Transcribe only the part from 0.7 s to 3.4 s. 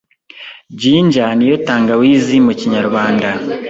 ginger niyo tangawizi mukinyarwanda